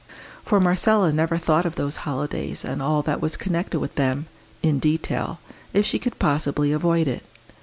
[0.43, 4.25] For Marcella never thought of those holidays and all that was connected with them
[4.63, 5.37] in detail,
[5.73, 7.23] if she could possibly avoid it.